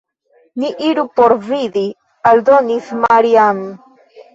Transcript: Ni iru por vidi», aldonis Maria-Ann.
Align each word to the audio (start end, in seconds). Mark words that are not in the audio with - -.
Ni 0.63 0.71
iru 0.87 1.03
por 1.21 1.37
vidi», 1.51 1.85
aldonis 2.33 2.93
Maria-Ann. 3.07 3.67